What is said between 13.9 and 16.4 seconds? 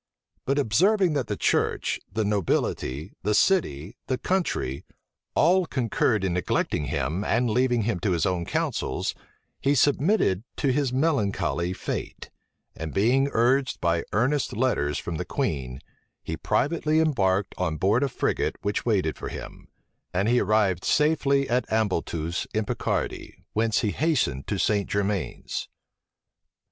earnest letters from the queen, he